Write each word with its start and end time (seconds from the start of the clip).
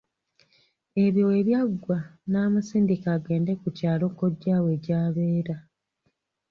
Ebyo 1.03 1.23
webyaggwa 1.31 1.97
n'amusindika 2.29 3.07
agende 3.17 3.51
ku 3.61 3.67
kyalo 3.77 4.05
kojja 4.17 4.55
we 4.63 4.73
gy'abeera. 4.83 5.55